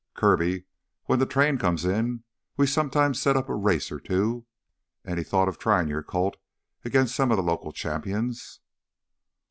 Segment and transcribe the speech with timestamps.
[0.15, 0.65] "Kirby,
[1.05, 2.23] when the train comes in
[2.57, 4.47] we sometimes set up a race or two.
[5.05, 6.37] Any thought of trying your colt
[6.83, 8.61] against some of the local champions?"